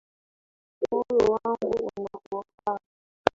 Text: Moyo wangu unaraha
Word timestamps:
Moyo 0.83 1.17
wangu 1.31 1.75
unaraha 1.97 2.81